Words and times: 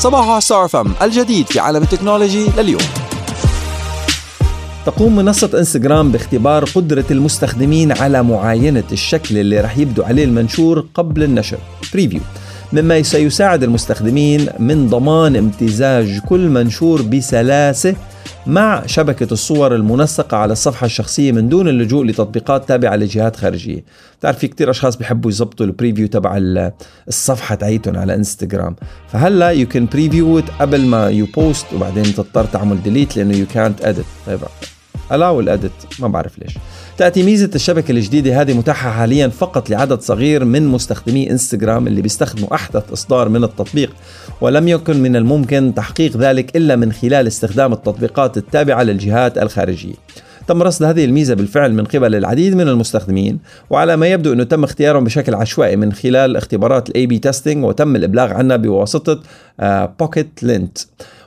صباح 0.00 0.38
Star 0.38 0.68
FM 0.68 0.92
الجديد 1.02 1.46
في 1.46 1.60
عالم 1.60 1.82
technology 1.82 2.46
لليوم. 2.58 2.82
تقوم 4.86 5.16
منصة 5.16 5.50
انستغرام 5.58 6.12
باختبار 6.12 6.64
قدرة 6.64 7.04
المستخدمين 7.10 7.92
على 7.92 8.22
معاينة 8.22 8.84
الشكل 8.92 9.38
اللي 9.38 9.60
رح 9.60 9.78
يبدو 9.78 10.02
عليه 10.02 10.24
المنشور 10.24 10.86
قبل 10.94 11.22
النشر. 11.22 11.58
preview 11.92 12.20
مما 12.72 13.02
سيساعد 13.02 13.62
المستخدمين 13.62 14.48
من 14.58 14.88
ضمان 14.88 15.36
امتزاج 15.36 16.18
كل 16.28 16.48
منشور 16.48 17.02
بسلاسة 17.02 17.94
مع 18.50 18.86
شبكة 18.86 19.32
الصور 19.32 19.74
المنسقة 19.74 20.36
على 20.36 20.52
الصفحة 20.52 20.86
الشخصية 20.86 21.32
من 21.32 21.48
دون 21.48 21.68
اللجوء 21.68 22.04
لتطبيقات 22.04 22.68
تابعة 22.68 22.96
لجهات 22.96 23.36
خارجية. 23.36 23.84
بتعرف 24.18 24.38
في 24.38 24.48
كتير 24.48 24.70
أشخاص 24.70 24.96
بيحبوا 24.96 25.30
يزبطوا 25.30 25.66
ال 25.66 25.71
preview 25.71 26.06
تبع 26.06 26.38
الصفحة 27.08 27.54
تاعيتهم 27.54 27.96
على 27.96 28.14
انستغرام 28.14 28.76
فهلا 29.08 29.48
you 29.50 29.68
can 29.68 29.86
preview 29.86 30.42
قبل 30.60 30.86
ما 30.86 31.08
you 31.08 31.26
post 31.26 31.66
وبعدين 31.74 32.02
تضطر 32.02 32.44
تعمل 32.44 32.82
delete 32.82 33.16
لأنه 33.16 33.36
يو 33.36 33.46
كانت 33.46 33.84
اديت 33.84 34.04
طيب. 34.26 34.40
allow 35.12 35.40
ال 35.40 35.46
edit 35.46 35.72
ما 35.98 36.08
بعرف 36.08 36.38
ليش. 36.38 36.54
تأتي 37.00 37.22
ميزة 37.22 37.50
الشبكة 37.54 37.92
الجديدة 37.92 38.40
هذه 38.40 38.52
متاحة 38.52 38.90
حاليا 38.90 39.28
فقط 39.28 39.70
لعدد 39.70 40.00
صغير 40.00 40.44
من 40.44 40.66
مستخدمي 40.66 41.30
إنستغرام 41.30 41.86
اللي 41.86 42.02
بيستخدموا 42.02 42.54
أحدث 42.54 42.92
إصدار 42.92 43.28
من 43.28 43.44
التطبيق 43.44 43.90
ولم 44.40 44.68
يكن 44.68 45.02
من 45.02 45.16
الممكن 45.16 45.72
تحقيق 45.76 46.16
ذلك 46.16 46.56
إلا 46.56 46.76
من 46.76 46.92
خلال 46.92 47.26
استخدام 47.26 47.72
التطبيقات 47.72 48.36
التابعة 48.36 48.82
للجهات 48.82 49.38
الخارجية. 49.38 49.94
تم 50.48 50.62
رصد 50.62 50.82
هذه 50.82 51.04
الميزة 51.04 51.34
بالفعل 51.34 51.74
من 51.74 51.84
قبل 51.84 52.14
العديد 52.14 52.54
من 52.54 52.68
المستخدمين 52.68 53.38
وعلى 53.70 53.96
ما 53.96 54.06
يبدو 54.06 54.32
أنه 54.32 54.44
تم 54.44 54.64
اختيارهم 54.64 55.04
بشكل 55.04 55.34
عشوائي 55.34 55.76
من 55.76 55.92
خلال 55.92 56.36
اختبارات 56.36 56.88
ال 56.88 57.06
A/B 57.06 57.18
testing 57.18 57.64
وتم 57.64 57.96
الإبلاغ 57.96 58.32
عنها 58.32 58.56
بواسطة 58.56 59.20
Pocket-lint 60.00 60.78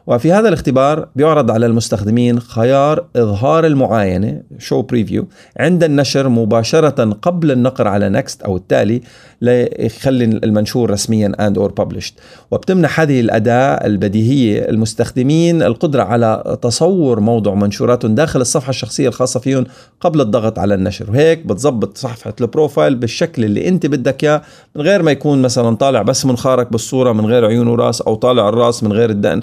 وفي 0.08 0.34
هذا 0.34 0.48
الاختبار 0.48 1.08
بيعرض 1.16 1.52
على 1.52 1.66
المستخدمين 1.66 2.40
خيار 2.40 3.06
إظهار 3.16 3.66
المعاينة 3.66 4.42
show 4.60 4.82
preview 4.82 5.28
عند 5.60 5.84
النشر 5.84 6.30
مباشرة 6.30 7.18
قبل 7.22 7.52
النقر 7.52 7.88
على 7.88 8.10
next 8.10 8.42
أو 8.42 8.58
التالي 8.58 9.02
ليخلي 9.42 10.26
المنشور 10.26 10.90
رسميا 10.90 11.32
and 11.42 11.58
or 11.58 11.84
published. 11.84 12.14
وبتمنح 12.52 13.00
هذه 13.00 13.20
الأداة 13.20 13.74
البديهية 13.86 14.70
المستخدمين 14.70 15.64
القدرة 15.64 16.04
على 16.04 16.58
تصور 16.62 17.20
موضوع 17.20 17.56
منشوراتهم 17.56 18.16
داخل 18.16 18.42
الصفحة 18.42 18.70
الشخصية 18.70 19.08
الخاصة 19.08 19.40
فيهم 19.40 19.66
قبل 20.02 20.22
الضغط 20.22 20.60
على 20.60 20.74
النشر. 20.74 21.12
وهيك 21.12 21.46
بتظبط 21.46 21.98
صفحة 21.98 22.34
ال 22.42 22.48
profile 22.48 22.96
بالشكل 22.96 23.44
اللي 23.44 23.68
أنت 23.68 23.86
بدك 23.86 24.24
إياه 24.24 24.42
من 24.76 24.82
غير 24.82 25.02
ما 25.02 25.12
يكون 25.12 25.42
مثلا 25.42 25.76
طالع 25.76 26.02
بس 26.02 26.26
منخارك 26.26 26.72
بالصورة 26.72 27.12
من 27.12 27.26
غير 27.26 27.46
عيون 27.46 27.68
وراس 27.68 28.02
أو 28.02 28.16
طالع 28.16 28.50
الراس 28.50 28.84
من 28.84 28.94
غير 28.94 29.10
الدقن. 29.10 29.42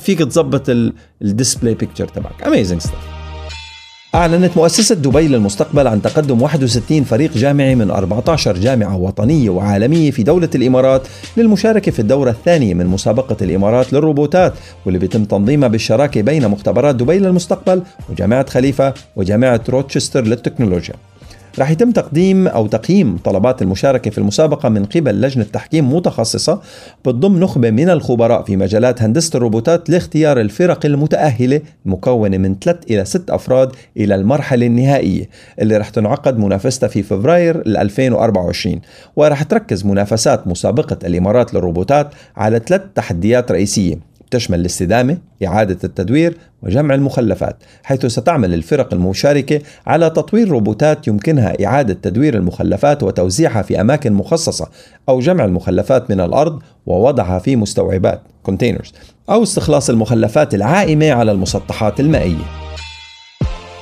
فيك 0.00 0.18
تظبط 0.18 0.64
ال 1.22 1.28
display 1.28 1.74
picture 1.74 2.08
تبعك. 2.08 2.42
Amazing 2.46 2.80
stuff 2.80 3.24
أعلنت 4.14 4.56
مؤسسة 4.56 4.94
دبي 4.94 5.28
للمستقبل 5.28 5.86
عن 5.86 6.02
تقدم 6.02 6.42
61 6.42 7.04
فريق 7.04 7.32
جامعي 7.32 7.74
من 7.74 7.90
14 7.90 8.56
جامعة 8.58 8.96
وطنية 8.96 9.50
وعالمية 9.50 10.10
في 10.10 10.22
دولة 10.22 10.48
الإمارات 10.54 11.02
للمشاركة 11.36 11.92
في 11.92 11.98
الدورة 11.98 12.30
الثانية 12.30 12.74
من 12.74 12.86
مسابقة 12.86 13.36
الإمارات 13.42 13.92
للروبوتات 13.92 14.52
واللي 14.84 14.98
بيتم 14.98 15.24
تنظيمها 15.24 15.68
بالشراكة 15.68 16.22
بين 16.22 16.48
مختبرات 16.48 16.94
دبي 16.94 17.18
للمستقبل 17.18 17.82
وجامعة 18.10 18.50
خليفة 18.50 18.94
وجامعة 19.16 19.60
روتشستر 19.68 20.24
للتكنولوجيا. 20.24 20.94
راح 21.58 21.70
يتم 21.70 21.90
تقديم 21.90 22.48
أو 22.48 22.66
تقييم 22.66 23.16
طلبات 23.16 23.62
المشاركة 23.62 24.10
في 24.10 24.18
المسابقة 24.18 24.68
من 24.68 24.84
قبل 24.84 25.20
لجنة 25.20 25.44
تحكيم 25.44 25.94
متخصصة 25.94 26.60
بتضم 27.04 27.40
نخبة 27.40 27.70
من 27.70 27.90
الخبراء 27.90 28.42
في 28.42 28.56
مجالات 28.56 29.02
هندسة 29.02 29.36
الروبوتات 29.36 29.90
لاختيار 29.90 30.40
الفرق 30.40 30.86
المتأهلة 30.86 31.60
المكونة 31.86 32.38
من 32.38 32.56
ثلاث 32.58 32.76
إلى 32.90 33.04
ست 33.04 33.30
أفراد 33.30 33.70
إلى 33.96 34.14
المرحلة 34.14 34.66
النهائية 34.66 35.28
اللي 35.60 35.76
راح 35.76 35.88
تنعقد 35.88 36.38
منافستها 36.38 36.88
في 36.88 37.02
فبراير 37.02 37.62
2024 37.66 38.80
وراح 39.16 39.42
تركز 39.42 39.84
منافسات 39.84 40.48
مسابقة 40.48 40.98
الإمارات 41.04 41.54
للروبوتات 41.54 42.14
على 42.36 42.60
ثلاث 42.66 42.82
تحديات 42.94 43.52
رئيسية. 43.52 44.13
تشمل 44.34 44.60
الاستدامة، 44.60 45.18
إعادة 45.46 45.78
التدوير 45.84 46.36
وجمع 46.62 46.94
المخلفات، 46.94 47.56
حيث 47.82 48.06
ستعمل 48.06 48.54
الفرق 48.54 48.94
المشاركة 48.94 49.60
على 49.86 50.10
تطوير 50.10 50.48
روبوتات 50.48 51.08
يمكنها 51.08 51.64
إعادة 51.66 51.94
تدوير 52.02 52.34
المخلفات 52.34 53.02
وتوزيعها 53.02 53.62
في 53.62 53.80
أماكن 53.80 54.12
مخصصة، 54.12 54.68
أو 55.08 55.20
جمع 55.20 55.44
المخلفات 55.44 56.10
من 56.10 56.20
الأرض 56.20 56.62
ووضعها 56.86 57.38
في 57.38 57.56
مستوعبات 57.56 58.22
containers، 58.50 58.88
أو 59.30 59.42
استخلاص 59.42 59.90
المخلفات 59.90 60.54
العائمة 60.54 61.12
على 61.12 61.32
المسطحات 61.32 62.00
المائية. 62.00 62.44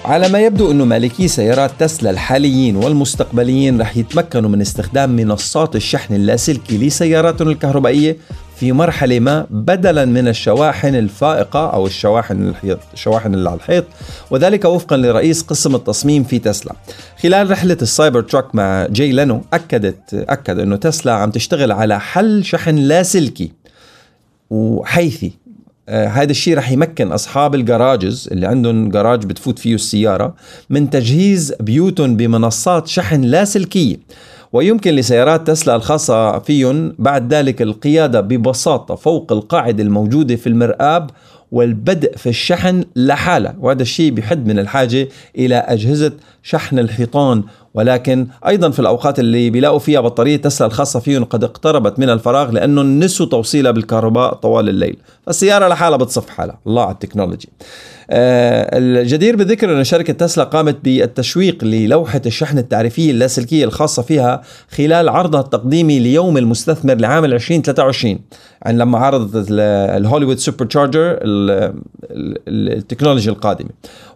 على 0.05 0.29
ما 0.29 0.41
يبدو 0.41 0.71
أنه 0.71 0.85
مالكي 0.85 1.29
سيارات 1.29 1.71
تسلا 1.79 2.11
الحاليين 2.11 2.77
والمستقبليين 2.77 3.81
رح 3.81 3.97
يتمكنوا 3.97 4.51
من 4.51 4.61
استخدام 4.61 5.11
منصات 5.11 5.77
الشحن 5.77 6.15
اللاسلكي 6.15 6.79
لسياراتهم 6.79 7.49
الكهربائية 7.49 8.17
في 8.63 8.73
مرحلة 8.73 9.21
ما 9.21 9.47
بدلا 9.51 10.05
من 10.05 10.29
الشواحن 10.29 10.95
الفائقة 10.95 11.71
أو 11.73 11.87
الشواحن 11.87 12.49
الحيط 12.49 12.79
الشواحن 12.95 13.35
اللي 13.35 13.51
على 13.51 13.57
الحيط 13.57 13.85
وذلك 14.31 14.65
وفقا 14.65 14.97
لرئيس 14.97 15.43
قسم 15.43 15.75
التصميم 15.75 16.25
في 16.25 16.39
تسلا. 16.39 16.73
خلال 17.23 17.51
رحلة 17.51 17.77
ال 17.83 18.21
Cybertruck 18.21 18.55
مع 18.55 18.87
Jay 18.87 19.13
Leno 19.13 19.43
أكدت 19.53 20.15
أكد 20.15 20.59
أنه 20.59 20.77
تسلا 20.77 21.13
عم 21.13 21.31
تشتغل 21.31 21.73
على 21.73 22.01
حل 22.01 22.45
شحن 22.45 22.77
لاسلكي 22.77 23.53
وحثي. 24.51 25.33
آه 25.89 26.07
هذا 26.07 26.31
الشيء 26.31 26.57
رح 26.57 26.71
يمكن 26.71 27.13
أصحاب 27.13 27.55
ال 27.55 27.64
garages 27.64 28.29
اللي 28.33 28.47
عندهم 28.47 28.89
جراج 28.89 29.25
بتفوت 29.27 29.59
فيه 29.59 29.75
السيارة 29.75 30.35
من 30.71 30.91
تجهيز 30.91 31.55
بيوتهم 31.61 32.17
بمنصات 32.17 32.89
شحن 32.89 33.21
لاسلكيه 33.23 33.97
ويمكن 34.53 34.95
لسيارات 34.95 35.47
تسلا 35.47 35.77
الخاصة 35.77 36.39
فيهم 36.39 36.95
بعد 36.99 37.35
ذلك 37.35 37.63
القيادة 37.63 38.21
ببساطة 38.21 38.95
فوق 38.95 39.33
القاعدة 39.33 39.83
الموجودة 39.83 40.37
في 40.37 40.47
المرآب 40.47 41.11
والبدء 41.53 42.17
في 42.17 42.29
الشحن 42.29 42.85
لحالة 42.97 43.55
وهذا 43.61 43.83
الشيء 43.83 44.13
بحد 44.13 44.47
من 44.47 44.59
الحاجة 44.59 45.09
إلى 45.39 45.55
أجهزة 45.55 46.13
شحن 46.43 46.79
الحيطان. 46.79 47.43
ولكن 47.75 48.27
أيضا 48.47 48.71
في 48.71 48.79
الأوقات 48.79 49.19
اللي 49.19 49.51
بيلاقوا 49.51 49.79
فيها 49.79 50.01
بطارية 50.01 50.37
تسلا 50.37 50.67
الخاصة 50.67 51.01
فيهم 51.01 51.25
قد 51.25 51.45
اقتربت 51.45 51.99
من 51.99 52.11
الفراغ 52.11 52.51
لانهم 52.51 52.99
نسوا 53.01 53.27
توصيلها 53.27 53.71
بالكهرباء 53.71 54.35
طوال 54.35 54.69
الليل. 54.69 54.97
فالسيارة 55.27 55.69
لحالها 55.69 55.99
بتصف 55.99 56.29
حالها. 56.29 56.59
الله 56.67 56.83
على 56.83 56.93
التكنولوجي. 56.93 57.49
آه 58.11 58.79
الجدير 58.79 59.37
بالذكر 59.37 59.79
أن 59.79 59.85
شركة 59.85 60.13
تسلا 60.13 60.45
قامت 60.45 60.77
بالتشويق 60.85 61.65
للوحة 61.65 62.23
الشحن 62.27 62.59
التعريفية 62.59 63.11
اللاسلكية 63.11 63.65
الخاصة 63.65 64.03
فيها 64.03 64.43
خلال 64.71 65.09
عرضها 65.09 65.41
التقديمي 65.41 65.99
ليوم 65.99 66.37
المستثمر 66.39 66.95
لعام 66.95 67.25
2023 67.25 68.19
يعني 68.65 68.79
لما 68.79 68.99
عرضت 68.99 69.47
ال 69.51 70.39
Hollywood 70.39 70.65
Supercharger 70.67 71.19
التكنولوجيا 72.49 73.33
القادمة. 73.33 73.71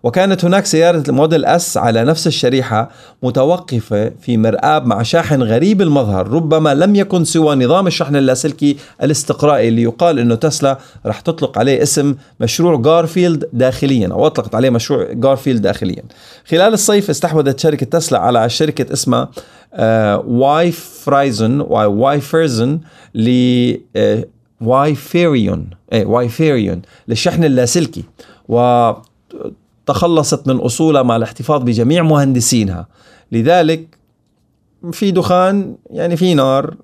وكانت 0.06 0.44
هناك 0.44 0.66
سيارة 0.66 1.04
Model 1.08 1.44
S 1.44 1.76
على 1.76 2.04
نفس 2.04 2.26
الشريحة 2.26 2.90
متوقفة 3.22 4.12
في 4.20 4.36
مرآب 4.36 4.86
مع 4.86 5.02
شاحن 5.02 5.42
غريب 5.42 5.82
المظهر 5.82 6.28
ربما 6.28 6.74
لم 6.74 6.96
يكن 6.96 7.24
سوى 7.24 7.56
نظام 7.56 7.86
الشحن 7.86 8.16
اللاسلكي 8.16 8.76
الاستقرائي 9.02 9.68
اللي 9.68 9.82
يقال 9.82 10.18
إنه 10.18 10.34
تسلا 10.34 10.78
رح 11.06 11.20
تطلق 11.20 11.58
عليه 11.58 11.82
اسم 11.82 12.14
مشروع 12.40 12.76
جارفيلد 12.76 13.48
داخليا 13.52 14.08
أو 14.12 14.26
أطلقت 14.26 14.54
عليه 14.54 14.70
مشروع 14.70 15.12
جارفيلد 15.12 15.62
داخليا. 15.62 16.02
خلال 16.48 16.72
الصيف 16.72 17.10
استحوذت 17.10 17.60
شركة 17.60 17.86
تسلا 17.86 18.18
على 18.18 18.48
شركة 18.48 18.92
اسمها 18.92 19.28
واي 20.26 20.72
فريزن 20.72 21.60
واي 21.70 22.20
فيرزن 22.20 22.80
ل 23.14 23.30
واي 24.60 24.94
فيريون 24.94 25.70
إيه 25.92 26.06
واي 26.06 26.28
فيريون 26.28 26.82
للشحن 27.08 27.44
اللاسلكي. 27.44 28.04
و 28.48 28.92
تخلصت 29.86 30.48
من 30.48 30.56
أصولها 30.56 31.02
مع 31.02 31.16
الاحتفاظ 31.16 31.62
بجميع 31.62 32.02
مهندسينها. 32.02 32.86
لذلك 33.32 33.98
في 34.92 35.10
دخان 35.10 35.76
يعني 35.90 36.16
في 36.16 36.34
نار 36.34 36.74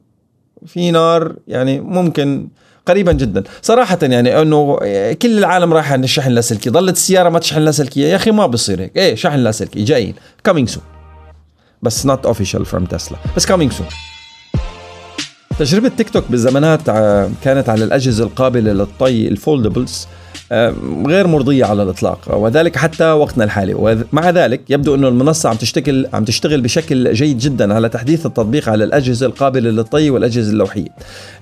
في 0.67 0.91
نار 0.91 1.37
يعني 1.49 1.81
ممكن 1.81 2.49
قريبا 2.87 3.13
جدا. 3.13 3.43
صراحة 3.63 3.99
يعني 4.03 4.43
إنه 4.43 4.77
كل 5.13 5.39
العالم 5.39 5.73
رايح 5.73 5.93
عن 5.93 6.05
الشحن 6.05 6.31
اللاسلكي 6.31 6.71
ضلت 6.71 6.97
السيارة 6.97 7.29
ما 7.29 7.39
تشحن 7.39 7.61
لاسلكية 7.61 8.07
يا 8.07 8.17
أخي 8.17 8.31
ما 8.31 8.47
بصير 8.47 8.81
هيك. 8.81 8.97
إيه 8.97 9.15
شحن 9.15 9.39
لاسلكي 9.39 9.85
جايين. 9.85 10.15
Coming 10.49 10.69
soon. 10.73 10.83
بس 11.83 12.07
not 12.07 12.29
official 12.29 12.65
from 12.65 12.89
تسلا 12.91 13.19
بس 13.37 13.47
coming 13.47 13.71
soon. 13.71 13.95
تجربة 15.59 15.89
تيك 15.89 16.11
توك 16.11 16.25
بالزمانات 16.31 16.81
كانت 17.43 17.69
على 17.69 17.85
الأجهزة 17.85 18.25
القابلة 18.25 18.73
للطي 18.73 19.29
ال 19.29 19.37
foldables 19.37 20.07
غير 21.07 21.27
مرضية 21.27 21.65
على 21.65 21.83
الإطلاق. 21.83 22.37
وذلك 22.37 22.77
حتى 22.77 23.05
وقتنا 23.05 23.45
الحالي. 23.45 23.75
ومع 23.75 24.31
ذلك 24.31 24.61
يبدو 24.69 24.95
أن 24.95 25.05
المنصة 25.05 25.49
عم 25.49 25.57
تشتغل 25.57 26.07
عم 26.13 26.25
تشتغل 26.25 26.61
بشكل 26.61 27.13
جيد 27.13 27.39
جدا 27.39 27.75
على 27.75 27.89
تحديث 27.89 28.27
التطبيق 28.27 28.69
على 28.69 28.85
الأجهزة 28.85 29.27
القابلة 29.27 29.71
للطي 29.71 30.11
والأجهزة 30.11 30.53
اللوحية. 30.53 30.89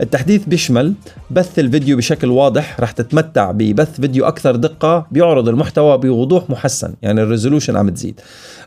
التحديث 0.01 0.45
بيشمل 0.45 0.95
بث 1.31 1.59
الفيديو 1.59 1.97
بشكل 1.97 2.31
واضح 2.31 2.81
رح 2.81 2.91
تتمتع 2.91 3.51
ببث 3.51 4.01
فيديو 4.01 4.25
أكثر 4.27 4.57
دقة 4.57 5.07
بيعرض 5.11 5.49
المحتوى 5.49 5.99
بوضوح 5.99 6.51
محسن. 6.51 6.95
يعني 7.03 7.23
ال 7.23 7.27
resolution 7.27 7.77
عم 7.77 7.91
تزيد. 7.91 8.21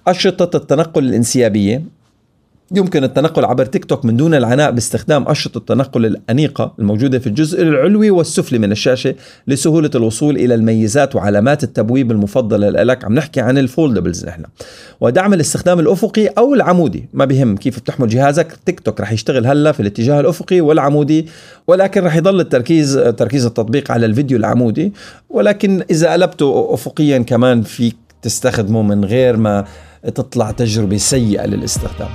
أشرطة 0.08 0.58
التنقل 0.58 1.04
الانسيابية 1.04 2.03
يمكن 2.72 3.04
التنقل 3.04 3.46
عبر 3.46 3.66
تيك 3.66 3.86
توك 3.86 4.06
من 4.06 4.18
دون 4.18 4.34
العناء 4.34 4.72
باستخدام 4.72 5.28
أشرطة 5.28 5.58
التنقل 5.58 6.06
الأنيقة 6.06 6.74
الموجودة 6.80 7.20
في 7.20 7.28
الجزء 7.28 7.62
العلوي 7.62 8.12
والسفلي 8.12 8.60
من 8.60 8.72
الشاشة 8.72 9.16
لسهولة 9.48 9.90
الوصول 9.96 10.36
إلى 10.36 10.56
الميزات 10.56 11.16
وعلامات 11.16 11.64
التبويب 11.64 12.12
المفضلة 12.12 12.70
لك. 12.70 13.06
عم 13.06 13.14
نحكي 13.14 13.42
عن 13.42 13.58
ال 13.58 13.65
foldables 13.65 14.26
نحن. 14.26 14.44
ودعم 15.02 15.34
الاستخدام 15.34 15.80
الأفقي 15.80 16.28
أو 16.28 16.54
العمودي. 16.54 17.06
ما 17.14 17.26
بهم 17.26 17.58
كيف 17.58 17.80
بتحمل 17.80 18.08
جهازك 18.08 18.58
تيك 18.66 18.80
توك 18.80 19.02
رح 19.02 19.12
يشتغل 19.12 19.48
هلا 19.48 19.72
في 19.72 19.80
الاتجاه 19.80 20.20
الأفقي 20.20 20.62
والعمودي 20.62 21.28
ولكن 21.68 22.04
رح 22.04 22.16
يضل 22.16 22.40
التركيز 22.40 22.94
تركيز 23.18 23.46
التطبيق 23.46 23.92
على 23.92 24.06
الفيديو 24.06 24.38
العمودي. 24.38 24.94
ولكن 25.30 25.84
إذا 25.92 26.14
قلبته 26.14 26.74
أفقيا 26.74 27.18
كمان 27.18 27.62
فيك 27.62 27.96
تستخدمه 28.22 28.82
من 28.82 29.06
غير 29.06 29.38
ما 29.38 29.66
تطلع 30.04 30.52
تجربة 30.52 30.98
سيئة 30.98 31.46
للاستخدام. 31.46 32.10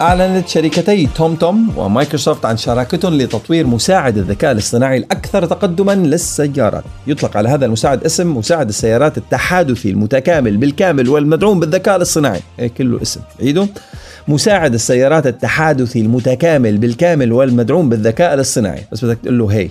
أعلنت 0.00 0.48
شركتي 0.48 1.08
توم 1.14 1.34
توم 1.34 1.78
ومايكروسوفت 1.78 2.44
عن 2.44 2.56
شراكتهم 2.56 3.14
لتطوير 3.14 3.66
مساعد 3.66 4.18
الذكاء 4.18 4.52
الاصطناعي 4.52 4.96
الأكثر 4.96 5.46
تقدما 5.46 5.94
للسيارات. 5.94 6.84
يطلق 7.06 7.36
على 7.36 7.48
هذا 7.48 7.66
المساعد 7.66 8.04
اسم 8.04 8.36
مساعد 8.36 8.68
السيارات 8.68 9.18
التحادثي 9.18 9.90
المتكامل 9.90 10.56
بالكامل 10.56 11.08
والمدعوم 11.08 11.60
بالذكاء 11.60 11.96
الاصطناعي. 11.96 12.40
هيك 12.58 12.72
كله 12.72 13.02
اسم. 13.02 13.20
عيدوا 13.40 13.66
مساعد 14.28 14.74
السيارات 14.74 15.26
التحادثي 15.26 16.00
المتكامل 16.00 16.78
بالكامل 16.78 17.32
والمدعوم 17.32 17.88
بالذكاء 17.88 18.34
الاصطناعي. 18.34 18.82
بس 18.92 19.04
بدك 19.04 19.18
تقول 19.22 19.38
له 19.38 19.46
هي. 19.46 19.68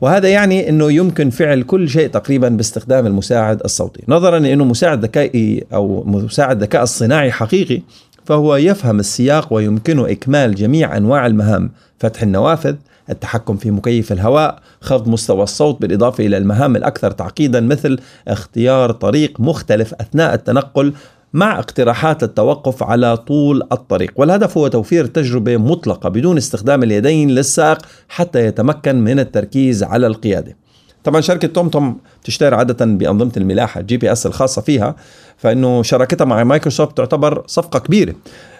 وهذا 0.00 0.28
يعني 0.28 0.68
إنه 0.68 0.92
يمكن 0.92 1.30
فعل 1.30 1.62
كل 1.62 1.88
شيء 1.88 2.08
تقريبا 2.08 2.48
باستخدام 2.48 3.06
المساعد 3.06 3.60
الصوتي. 3.64 4.02
نظرا 4.08 4.38
لأنه 4.38 4.64
مساعد 4.64 5.04
ذكائي 5.04 5.64
أو 5.74 6.04
مساعد 6.06 6.62
ذكاء 6.62 6.82
اصطناعي 6.82 7.32
حقيقي 7.32 7.82
فهو 8.24 8.56
يفهم 8.56 9.00
السياق 9.00 9.52
ويمكنه 9.52 10.10
إكمال 10.10 10.54
جميع 10.54 10.96
أنواع 10.96 11.26
المهام. 11.26 11.70
فتح 11.98 12.22
النوافذ 12.22 12.74
التحكم 13.10 13.56
في 13.56 13.70
مكيف 13.70 14.12
الهواء 14.12 14.58
خفض 14.80 15.08
مستوى 15.08 15.42
الصوت 15.42 15.80
بالإضافة 15.80 16.26
إلى 16.26 16.36
المهام 16.36 16.76
الأكثر 16.76 17.10
تعقيدا 17.10 17.60
مثل 17.60 17.98
اختيار 18.28 18.92
طريق 18.92 19.40
مختلف 19.40 19.94
أثناء 19.94 20.34
التنقل 20.34 20.92
مع 21.32 21.58
اقتراحات 21.58 22.22
للتوقف 22.22 22.82
على 22.82 23.16
طول 23.16 23.62
الطريق. 23.72 24.12
والهدف 24.16 24.58
هو 24.58 24.68
توفير 24.68 25.06
تجربة 25.06 25.56
مطلقة 25.56 26.08
بدون 26.08 26.36
استخدام 26.36 26.82
اليدين 26.82 27.30
للسائق 27.30 27.78
حتى 28.08 28.46
يتمكن 28.46 28.96
من 28.96 29.18
التركيز 29.18 29.82
على 29.82 30.06
القيادة. 30.06 30.56
طبعا 31.04 31.20
شركة 31.20 31.48
توم 31.48 31.68
توم 31.68 31.98
تشتهر 32.24 32.54
عادة 32.54 32.84
بأنظمة 32.86 33.32
الملاحة 33.36 33.80
GPS 33.80 34.26
الخاصة 34.26 34.62
فيها 34.62 34.94
فإنه 35.36 35.82
شراكتها 35.82 36.24
مع 36.24 36.44
مايكروسوفت 36.44 36.96
تعتبر 36.96 37.44
صفقة 37.46 37.78
كبيرة. 37.78 38.14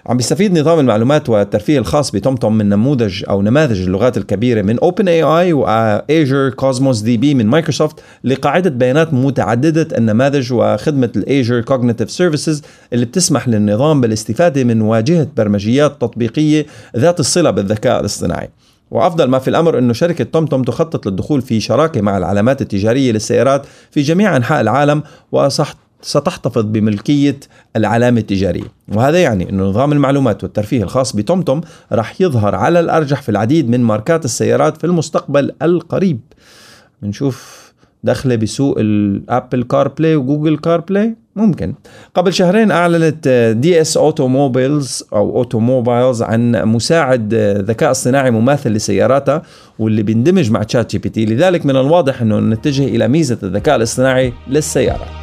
عم 0.07 0.17
بيستفيد 0.17 0.59
نظام 0.59 0.79
المعلومات 0.79 1.29
والترفيه 1.29 1.79
الخاص 1.79 2.11
بتوم 2.11 2.37
توم 2.37 2.59
من 2.59 2.69
نموذج 2.69 3.25
أو 3.29 3.43
نماذج 3.43 3.81
اللغات 3.81 4.17
الكبيرة 4.17 4.63
من 4.63 4.79
OpenAI 4.79 5.09
و 5.09 5.23
Azure 5.23 6.51
Cosmos 6.51 7.01
DB 7.01 7.35
من 7.35 7.47
مايكروسوفت 7.47 7.97
لقاعدة 8.25 8.71
بيانات 8.71 9.15
متعددة 9.15 9.99
النماذج 9.99 10.53
وخدمة 10.53 11.11
ال 11.17 11.24
Azure 11.24 11.61
Cognitive 11.61 12.11
Services 12.11 12.63
اللي 12.93 13.05
بتسمح 13.05 13.49
للنظام 13.49 14.01
بالاستفادة 14.01 14.65
من 14.65 14.81
واجهة 14.81 15.27
برمجيات 15.37 16.01
تطبيقية 16.01 16.67
ذات 16.97 17.21
الصلة 17.21 17.51
بالذكاء 17.51 18.01
الاصطناعي. 18.01 18.49
وأفضل 18.93 19.25
ما 19.25 19.39
في 19.39 19.49
الأمر 19.49 19.79
إنه 19.79 19.93
شركة 19.93 20.25
توم 20.25 20.47
توم 20.47 20.63
تخطط 20.63 21.07
للدخول 21.07 21.43
في 21.43 21.61
شراكة 21.61 22.01
مع 22.01 22.19
العلامات 22.19 22.63
التجارية 22.63 23.13
للسيارات 23.13 23.67
في 23.91 24.03
جميع 24.03 24.37
أنحاء 24.37 24.61
العالم 24.61 25.03
وصح 25.33 25.75
ستحتفظ 26.03 26.65
بملكية 26.65 27.41
العلامة 27.77 28.21
التجارية. 28.21 28.73
وهذا 28.89 29.23
يعني 29.23 29.51
أن 29.51 29.61
نظام 29.61 29.93
المعلومات 29.93 30.45
والترفيه 30.45 30.83
الخاص 30.83 31.17
بتومتوم 31.17 31.61
راح 31.93 32.21
يظهر 32.21 32.55
على 32.55 32.81
الأرجح 32.81 33.23
في 33.23 33.29
العديد 33.29 33.71
من 33.71 33.81
ماركات 33.81 34.25
السيارات 34.25 34.77
في 34.77 34.85
المستقبل 34.85 35.53
القريب. 35.63 36.21
بنشوف 37.03 37.72
دخله 38.05 38.37
بسوق 38.37 38.77
ال 38.79 39.63
Apple 39.63 39.89
CarPlay 39.89 40.17
و 40.17 40.57
Google 40.57 40.81
CarPlay 40.81 41.15
ممكن. 41.37 41.75
قبل 42.15 42.33
شهرين 42.33 42.71
أعلنت 42.71 43.55
DS 43.59 43.97
Automobiles 43.97 45.05
أو 45.13 45.37
Automobiles 45.37 46.23
عن 46.23 46.53
مساعد 46.53 47.35
ذكاء 47.69 47.91
اصطناعي 47.91 48.31
مماثل 48.31 48.71
لسياراتها 48.71 49.43
واللي 49.79 50.03
بيندمج 50.03 50.51
مع 50.51 50.63
ChatGPT 50.63 51.25
لذلك 51.25 51.67
من 51.67 51.77
الواضح 51.77 52.23
إنه 52.23 52.41
نتجه 52.41 52.85
إلى 52.85 53.09
ميزة 53.09 53.39
الذكاء 53.43 53.77
الاصطناعي 53.77 54.33
للسيارة. 54.49 55.22